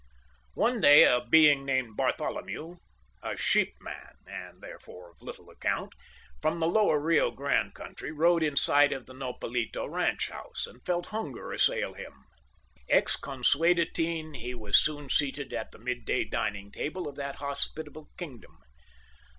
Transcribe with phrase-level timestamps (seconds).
[0.55, 2.77] One day a being named Bartholomew,
[3.21, 8.91] a sheep man—and therefore of little account—from the lower Rio Grande country, rode in sight
[8.93, 12.13] of the Nopalito ranch house, and felt hunger assail him.
[12.89, 18.09] Ex consuetudine he was soon seated at the mid day dining table of that hospitable
[18.17, 18.57] kingdom.